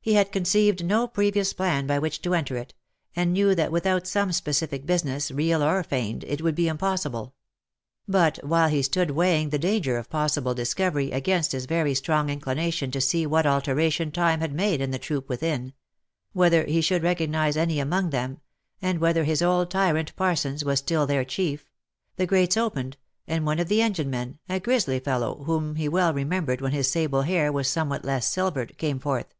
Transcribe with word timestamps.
He 0.00 0.14
had 0.14 0.32
conceived 0.32 0.82
no 0.86 1.06
previous 1.06 1.52
plan 1.52 1.86
by 1.86 1.98
which 1.98 2.22
to 2.22 2.32
enter 2.34 2.56
it, 2.56 2.72
and 3.14 3.30
knew 3.34 3.54
that 3.54 3.70
without 3.70 4.06
some 4.06 4.32
specific 4.32 4.86
business, 4.86 5.30
real 5.30 5.62
or 5.62 5.82
feigned, 5.82 6.24
it 6.24 6.40
would 6.40 6.54
be 6.54 6.66
im 6.66 6.78
possible; 6.78 7.34
but 8.08 8.38
while 8.42 8.70
he 8.70 8.80
stood 8.80 9.10
weighing 9.10 9.50
the 9.50 9.58
danger 9.58 9.98
of 9.98 10.08
possible 10.08 10.54
discovery 10.54 11.10
against 11.10 11.52
his 11.52 11.66
very 11.66 11.92
strong 11.94 12.30
inclination 12.30 12.90
to 12.92 13.02
see 13.02 13.26
what 13.26 13.44
alteration 13.44 14.10
time 14.10 14.40
had 14.40 14.54
made 14.54 14.80
in 14.80 14.92
the 14.92 14.98
troop 14.98 15.28
within— 15.28 15.74
whether 16.32 16.64
he 16.64 16.80
should 16.80 17.02
recognise 17.02 17.58
any 17.58 17.78
among 17.78 18.08
them— 18.08 18.40
and 18.80 19.00
whether 19.00 19.24
his 19.24 19.42
old 19.42 19.70
tyrant, 19.70 20.16
Parsons, 20.16 20.64
was 20.64 20.78
still 20.78 21.06
their 21.06 21.22
chief,— 21.26 21.68
the 22.16 22.26
gates 22.26 22.56
opened, 22.56 22.96
and 23.26 23.44
one 23.44 23.58
of 23.58 23.68
the 23.68 23.82
engine 23.82 24.08
men, 24.08 24.38
a 24.48 24.58
grizzly 24.58 25.00
fellow, 25.00 25.42
whom 25.44 25.74
he 25.76 25.86
well 25.86 26.14
re 26.14 26.24
membered 26.24 26.62
when 26.62 26.72
his 26.72 26.90
sable 26.90 27.22
hair 27.22 27.52
was 27.52 27.68
somewhat 27.68 28.06
less 28.06 28.26
silvered, 28.26 28.78
came 28.78 28.98
forth. 28.98 29.34